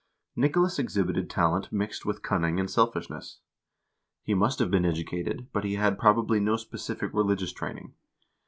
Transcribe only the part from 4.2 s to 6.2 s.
He must have been educated, but he had,